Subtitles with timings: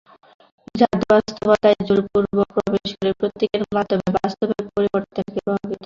[0.75, 5.79] জাদুবাস্তবতায় জোরপূর্বক প্রবেশ করে প্রতীকের মাধ্যমে এবং বাস্তবের পরিবর্তনকে প্রভাবিত করে।